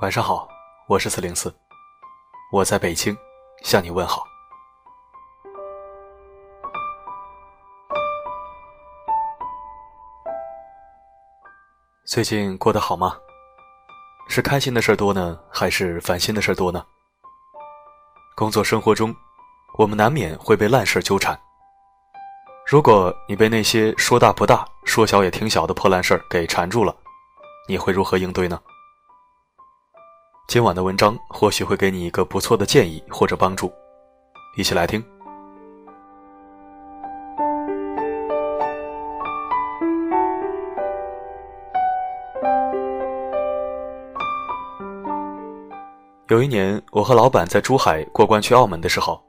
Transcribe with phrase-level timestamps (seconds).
[0.00, 0.46] 晚上好，
[0.86, 1.52] 我是四零四，
[2.52, 3.16] 我在北京
[3.64, 4.22] 向你问好。
[12.06, 13.18] 最近过得好吗？
[14.28, 16.86] 是开心的事多呢，还是烦心的事多呢？
[18.36, 19.12] 工作生活中，
[19.78, 21.36] 我们难免会被烂事纠缠。
[22.64, 26.94] 如果你被那些说大不大、说小也挺小的破烂事儿给缠住了，
[27.68, 28.60] 你会如何应对呢？
[30.48, 33.70] 今晚的文章或许会给你一个不错的建议或者帮助，
[34.56, 35.04] 一起来听。
[46.28, 49.22] 有一年，我和老板在珠海过关去澳门的时候，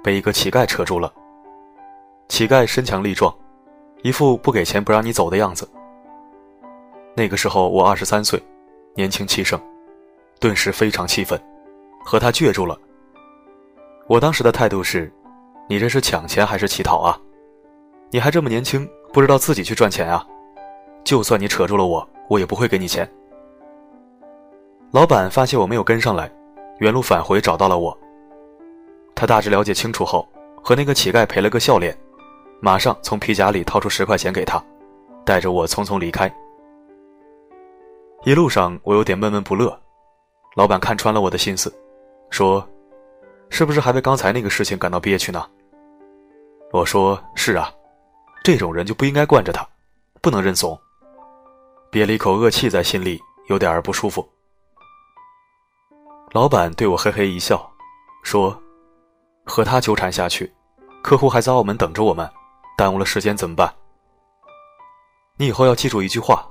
[0.00, 1.12] 被一个乞丐扯住了。
[2.28, 3.34] 乞丐身强力壮，
[4.04, 5.68] 一副不给钱不让你走的样子。
[7.16, 8.40] 那个时候我二十三岁，
[8.94, 9.60] 年轻气盛，
[10.42, 11.40] 顿时非常气愤，
[12.04, 12.76] 和他倔住了。
[14.08, 15.08] 我当时的态度是：
[15.68, 17.16] 你这是抢钱还是乞讨啊？
[18.10, 20.26] 你还这么年轻，不知道自己去赚钱啊？
[21.04, 23.08] 就算你扯住了我，我也不会给你钱。
[24.90, 26.28] 老板发现我没有跟上来，
[26.78, 27.96] 原路返回找到了我。
[29.14, 30.28] 他大致了解清楚后，
[30.60, 31.96] 和那个乞丐赔了个笑脸，
[32.60, 34.60] 马上从皮夹里掏出十块钱给他，
[35.24, 36.28] 带着我匆匆离开。
[38.24, 39.78] 一路上我有点闷闷不乐，
[40.54, 41.72] 老板看穿了我的心思，
[42.28, 42.66] 说
[43.48, 45.48] ：“是不是还为刚才那个事情感到憋屈呢？”
[46.72, 47.72] 我说：“是啊，
[48.44, 49.66] 这种人就不应该惯着他，
[50.20, 50.78] 不能认怂。”
[51.90, 54.26] 憋了一口恶气在心里，有点儿不舒服。
[56.32, 57.70] 老板对我嘿嘿一笑，
[58.22, 58.58] 说
[59.44, 60.52] ：“和他纠缠下去，
[61.02, 62.30] 客户还在澳门等着我们，
[62.76, 63.74] 耽误了时间怎么办？
[65.38, 66.46] 你以后要记住一句话：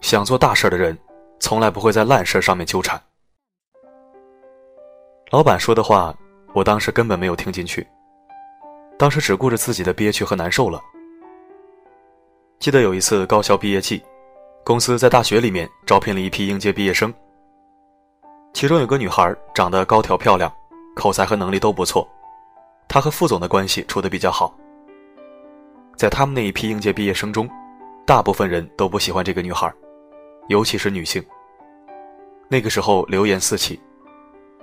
[0.00, 0.96] 想做大事的人，
[1.40, 3.00] 从来不会在烂事上面纠缠。”
[5.30, 6.12] 老板说的话，
[6.52, 7.86] 我当时根本没有听进去，
[8.98, 10.80] 当时只顾着自己的憋屈和难受了。
[12.58, 14.02] 记得有一次高校毕业季，
[14.64, 17.14] 公司在大学里面招聘了一批应届毕业生。
[18.52, 20.52] 其中有个女孩长得高挑漂亮，
[20.96, 22.04] 口才和能力都不错，
[22.88, 24.52] 她和副总的关系处得比较好。
[25.94, 27.48] 在他们那一批应届毕业生中，
[28.04, 29.72] 大部分人都不喜欢这个女孩，
[30.48, 31.24] 尤其是女性。
[32.48, 33.80] 那个时候流言四起，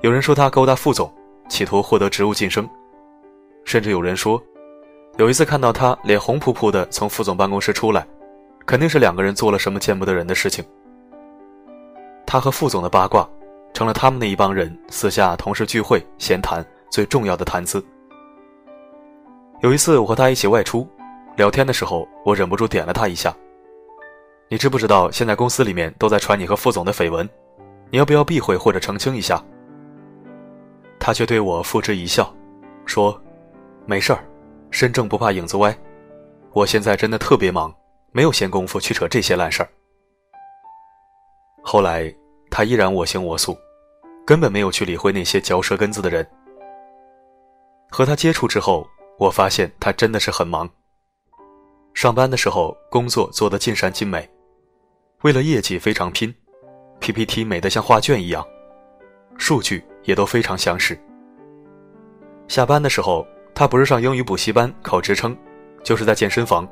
[0.01, 1.11] 有人说他勾搭副总，
[1.49, 2.69] 企图获得职务晋升，
[3.65, 4.41] 甚至有人说，
[5.17, 8.07] 有一次看到他脸红扑扑的从副总办公室出来，
[8.65, 10.63] 肯定是两个人做了什么见不得人的事情。
[12.25, 13.27] 他和副总的八卦。
[13.73, 17.83] 成了他们那一帮人私下同事聚会闲谈最重要的谈资。
[19.61, 20.87] 有一次我和他一起外出，
[21.35, 23.31] 聊天的时候，我忍不住点了他一下。
[24.49, 27.29] 你知不知道现在公司里面都在传你和副总的绯闻？
[27.91, 29.43] 你要不要避讳或者澄清一下？
[31.07, 32.35] 他却对我付之一笑，
[32.85, 33.17] 说
[33.87, 34.21] ：“没事儿，
[34.71, 35.73] 身正不怕影子歪。
[36.51, 37.73] 我现在真的特别忙，
[38.11, 39.69] 没有闲工夫去扯这些烂事儿。”
[41.63, 42.13] 后来
[42.51, 43.57] 他依然我行我素。
[44.25, 46.29] 根本没有去理会那些嚼舌根子的人。
[47.89, 48.85] 和他接触之后，
[49.17, 50.69] 我发现他真的是很忙。
[51.93, 54.29] 上班的时候，工作做得尽善尽美，
[55.21, 56.35] 为了业绩非常拼
[56.99, 58.45] ，PPT 美得像画卷一样，
[59.37, 60.97] 数据也都非常详实。
[62.47, 65.37] 下班的时候，他不是上英语补习班考职称，
[65.83, 66.65] 就是在健身房，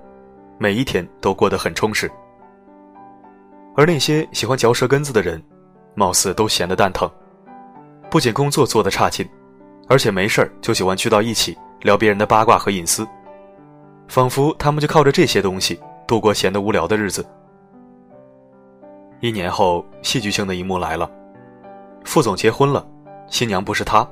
[0.57, 2.09] 每一天都过得很充实。
[3.75, 5.43] 而那些喜欢嚼舌根子的人，
[5.95, 7.11] 貌似都闲得蛋疼。
[8.09, 9.27] 不仅工作做得差劲，
[9.89, 13.05] 而且没事儿就喜欢聚到一起聊别人的八卦和隐私，
[14.07, 17.25] 仿佛他们就靠着这些东西度过闲得无聊的日子。
[19.19, 21.11] 一年后，戏剧性的一幕来了，
[22.05, 22.87] 副总结婚了，
[23.27, 24.07] 新娘不是他，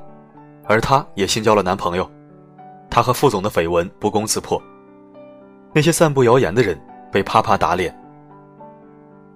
[0.66, 2.10] 而他也新交了男朋友，
[2.90, 4.62] 他和副总的绯闻不攻自破，
[5.74, 6.80] 那些散布谣言的人
[7.12, 7.96] 被啪啪打脸。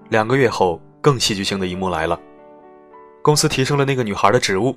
[0.09, 2.19] 两个月后，更戏剧性的一幕来了。
[3.21, 4.75] 公司提升了那个女孩的职务，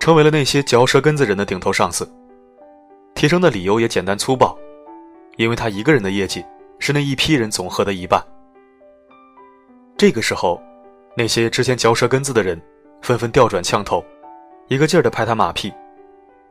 [0.00, 2.10] 成为了那些嚼舌根子人的顶头上司。
[3.14, 4.56] 提升的理由也简单粗暴，
[5.36, 6.44] 因为她一个人的业绩
[6.78, 8.22] 是那一批人总和的一半。
[9.96, 10.60] 这个时候，
[11.16, 12.60] 那些之前嚼舌根子的人
[13.02, 14.04] 纷纷调转枪头，
[14.68, 15.72] 一个劲儿的拍他马屁，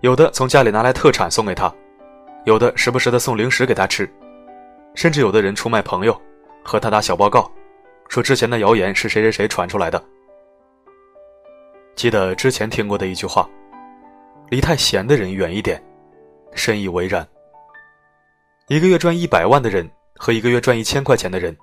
[0.01, 1.73] 有的从家里拿来特产送给他，
[2.45, 4.07] 有的时不时的送零食给他吃，
[4.93, 6.19] 甚至有的人出卖朋友，
[6.63, 7.51] 和他打小报告，
[8.09, 10.01] 说之前的谣言是谁谁谁传出来的。
[11.95, 13.49] 记得之前听过的一句话
[14.49, 15.83] ：“离太闲的人远一点。”
[16.53, 17.27] 深以为然。
[18.67, 21.55] 一个月赚一百万的人和一个月赚一千块钱的人，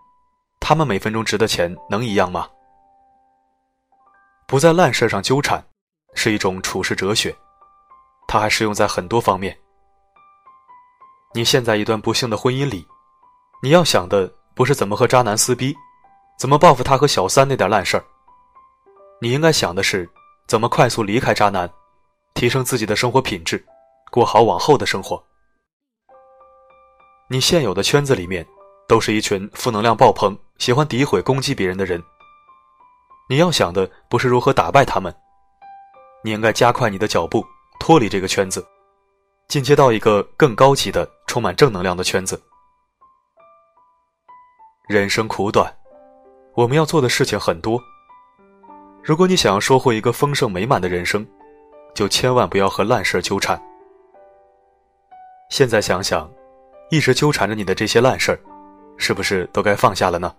[0.58, 2.49] 他们每分钟值的钱能一样吗？
[4.49, 5.64] 不在烂事上纠缠，
[6.14, 7.34] 是一种处世哲学，
[8.26, 9.56] 它还适用在很多方面。
[11.32, 12.86] 你陷在一段不幸的婚姻里，
[13.62, 15.74] 你要想的不是怎么和渣男撕逼，
[16.38, 18.04] 怎么报复他和小三那点烂事儿，
[19.20, 20.10] 你应该想的是
[20.48, 21.70] 怎么快速离开渣男，
[22.34, 23.64] 提升自己的生活品质，
[24.10, 25.22] 过好往后的生活。
[27.28, 28.44] 你现有的圈子里面，
[28.88, 32.02] 都是一群负能量爆棚、喜欢诋毁攻击别人的人。
[33.28, 35.14] 你要想的不是如何打败他们，
[36.22, 37.44] 你应该加快你的脚步，
[37.78, 38.67] 脱离这个圈子，
[39.49, 42.40] 进阶到一个更高级的、充满正能量的圈子。
[44.88, 45.75] 人生苦短，
[46.55, 47.81] 我们要做的事情很多。
[49.02, 51.26] 如果你想要收获一个丰盛美满的人生，
[51.94, 53.61] 就千万不要和烂事纠缠。
[55.49, 56.31] 现在想想。
[56.93, 58.40] 一直纠缠着你的这些烂事儿，
[58.96, 60.34] 是不是都该放下了呢？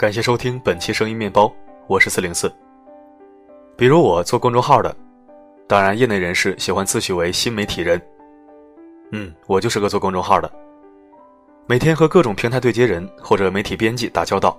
[0.00, 1.52] 感谢收听本期声音面包，
[1.86, 2.50] 我是四零四。
[3.76, 4.96] 比如我做公众号的，
[5.68, 8.00] 当然业内人士喜欢自诩为新媒体人。
[9.12, 10.50] 嗯，我就是个做公众号的，
[11.66, 14.58] 每天和各种平台对接人或者媒体编辑打交道，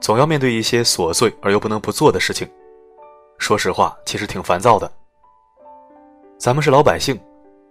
[0.00, 2.48] 总要面对一些琐碎而又不能不做的事情。
[3.38, 4.88] 说实话，其实挺烦躁的。
[6.38, 7.18] 咱们是老百姓，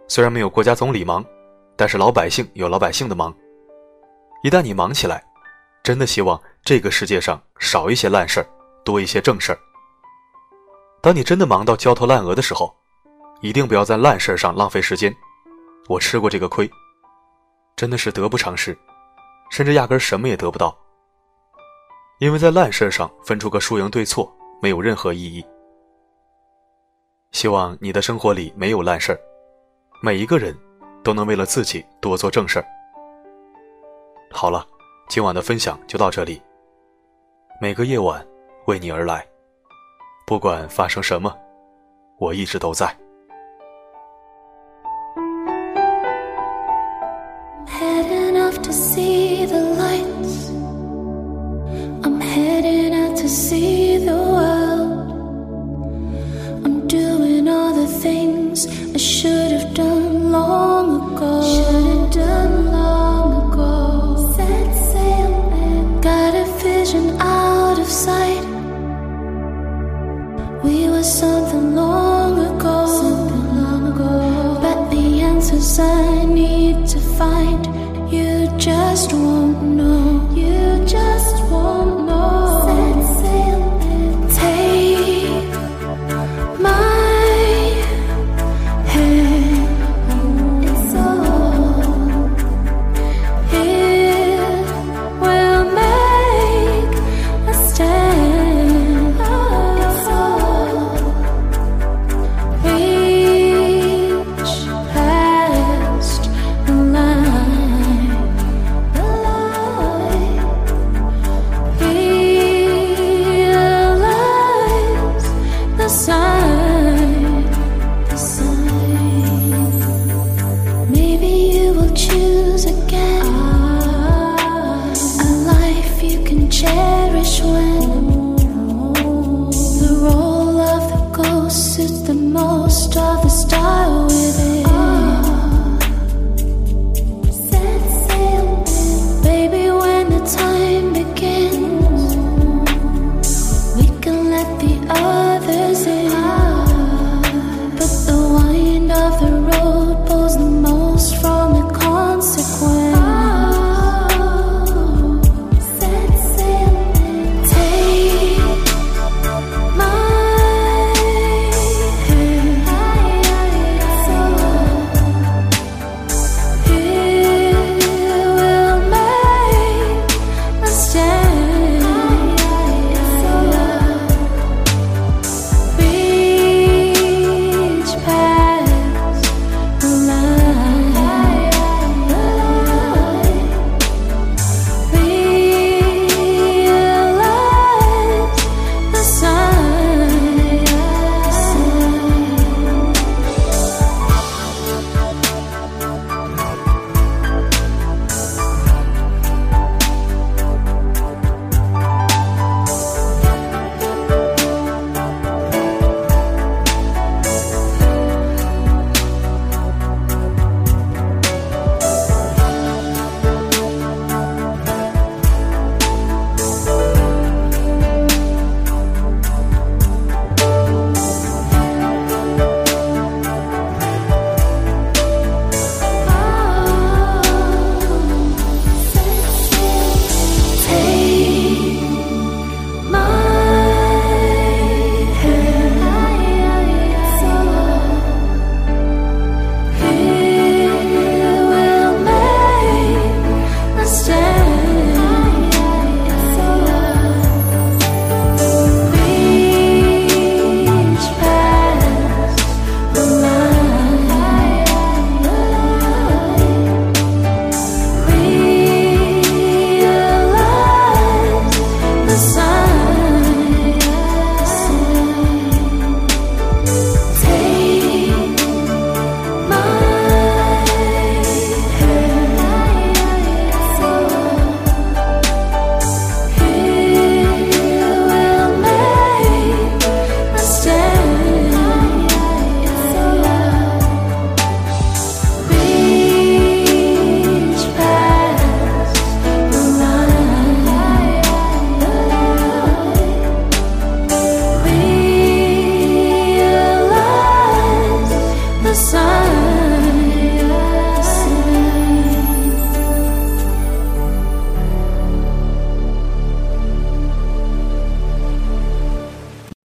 [0.09, 1.23] 虽然没有国家总理忙，
[1.77, 3.33] 但是老百姓有老百姓的忙。
[4.43, 5.23] 一旦你忙起来，
[5.81, 8.45] 真的希望这个世界上少一些烂事儿，
[8.85, 9.59] 多一些正事儿。
[11.01, 12.73] 当你真的忙到焦头烂额的时候，
[13.41, 15.13] 一定不要在烂事上浪费时间。
[15.89, 16.69] 我吃过这个亏，
[17.75, 18.77] 真的是得不偿失，
[19.49, 20.77] 甚至压根什么也得不到。
[22.19, 24.31] 因为在烂事上分出个输赢对错，
[24.61, 25.43] 没有任何意义。
[27.31, 29.19] 希望你的生活里没有烂事儿，
[30.03, 30.55] 每一个人
[31.03, 32.65] 都能为了自己多做正事儿。
[34.29, 34.63] 好了，
[35.09, 36.39] 今晚的分享就到这里。
[37.61, 38.25] 每个夜晚，
[38.65, 39.23] 为你而来。
[40.25, 41.31] 不管发生什么，
[42.17, 42.91] 我一直都在。